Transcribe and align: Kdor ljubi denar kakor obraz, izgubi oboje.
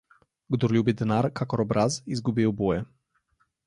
Kdor 0.55 0.73
ljubi 0.77 0.95
denar 1.03 1.29
kakor 1.41 1.65
obraz, 1.67 2.01
izgubi 2.19 2.51
oboje. 2.55 2.85